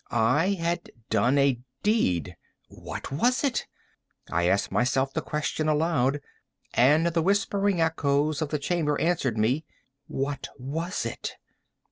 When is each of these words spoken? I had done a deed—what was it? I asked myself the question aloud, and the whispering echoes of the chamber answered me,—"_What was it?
I 0.09 0.53
had 0.57 0.89
done 1.11 1.37
a 1.37 1.59
deed—what 1.83 3.11
was 3.11 3.43
it? 3.43 3.67
I 4.31 4.47
asked 4.47 4.71
myself 4.71 5.13
the 5.13 5.21
question 5.21 5.67
aloud, 5.67 6.21
and 6.73 7.05
the 7.05 7.21
whispering 7.21 7.79
echoes 7.81 8.41
of 8.41 8.49
the 8.49 8.57
chamber 8.57 8.99
answered 8.99 9.37
me,—"_What 9.37 10.47
was 10.57 11.05
it? 11.05 11.35